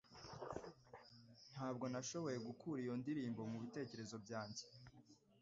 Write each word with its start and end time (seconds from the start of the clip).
Ntabwo 1.53 1.85
nashoboye 1.91 2.37
gukura 2.47 2.79
iyo 2.85 2.93
ndirimbo 3.01 3.41
mubitekerezo 3.51 4.15
byanjye. 4.25 4.63